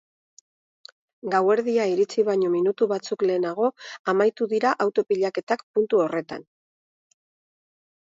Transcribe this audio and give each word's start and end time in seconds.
Gauerdia 1.33 1.83
iritsi 1.91 2.23
baino 2.29 2.47
minutu 2.53 2.87
batzuk 2.91 3.25
lehenago 3.31 3.67
amaitu 4.13 4.47
dira 4.55 4.71
auto 4.87 5.03
pilaketak 5.11 5.63
puntu 5.77 6.01
horretan. 6.07 6.47